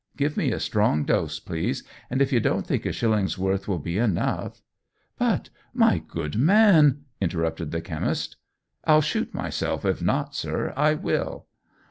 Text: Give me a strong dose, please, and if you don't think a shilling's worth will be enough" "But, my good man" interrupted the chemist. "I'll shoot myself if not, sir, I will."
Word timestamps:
Give 0.17 0.35
me 0.35 0.51
a 0.51 0.59
strong 0.59 1.05
dose, 1.05 1.39
please, 1.39 1.83
and 2.09 2.23
if 2.23 2.33
you 2.33 2.39
don't 2.39 2.65
think 2.65 2.87
a 2.87 2.91
shilling's 2.91 3.37
worth 3.37 3.67
will 3.67 3.77
be 3.77 3.99
enough" 3.99 4.59
"But, 5.19 5.51
my 5.75 5.99
good 5.99 6.37
man" 6.37 7.01
interrupted 7.21 7.69
the 7.69 7.81
chemist. 7.81 8.37
"I'll 8.83 9.01
shoot 9.01 9.31
myself 9.31 9.85
if 9.85 10.01
not, 10.01 10.33
sir, 10.33 10.73
I 10.75 10.95
will." 10.95 11.45